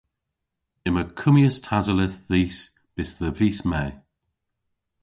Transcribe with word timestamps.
Yma 0.87 1.03
kummyas 1.19 1.57
tasoleth 1.65 2.17
dhis 2.31 2.59
bys 2.95 3.11
dhe 3.19 3.29
vis 3.37 3.59
Me. 3.69 3.83